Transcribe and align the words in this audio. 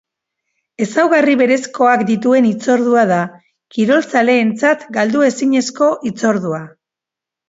Ezaugarri 0.83 1.33
berezkoak 1.41 2.03
dituen 2.07 2.47
hitzordua 2.51 3.03
da, 3.11 3.19
kirolzaleentzat 3.75 4.87
galdu 4.97 5.23
ezinezko 5.29 5.91
hitzordua. 6.09 6.61